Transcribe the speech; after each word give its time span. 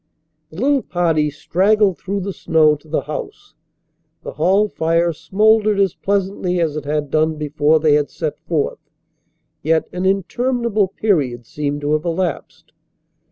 The 0.49 0.59
little 0.59 0.81
party 0.81 1.29
straggled 1.29 1.99
through 1.99 2.21
the 2.21 2.33
snow 2.33 2.75
to 2.75 2.87
the 2.87 3.01
house. 3.01 3.53
The 4.23 4.31
hall 4.31 4.67
fire 4.67 5.13
smouldered 5.13 5.79
as 5.79 5.93
pleasantly 5.93 6.59
as 6.59 6.75
it 6.75 6.85
had 6.85 7.11
done 7.11 7.35
before 7.35 7.79
they 7.79 7.93
had 7.93 8.09
set 8.09 8.39
forth, 8.47 8.79
yet 9.61 9.87
an 9.93 10.07
interminable 10.07 10.87
period 10.87 11.45
seemed 11.45 11.81
to 11.81 11.93
have 11.93 12.05
elapsed. 12.05 12.73